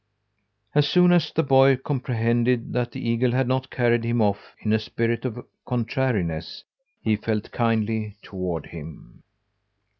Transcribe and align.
As 0.73 0.89
soon 0.89 1.11
as 1.13 1.29
the 1.31 1.43
boy 1.43 1.75
comprehended 1.77 2.73
that 2.73 2.91
the 2.91 3.07
eagle 3.07 3.33
had 3.33 3.47
not 3.47 3.69
carried 3.69 4.03
him 4.03 4.19
off 4.19 4.55
in 4.61 4.73
a 4.73 4.79
spirit 4.79 5.25
of 5.25 5.45
contrariness, 5.63 6.63
he 7.03 7.15
felt 7.15 7.51
kindly 7.51 8.15
toward 8.23 8.65
him. 8.65 9.21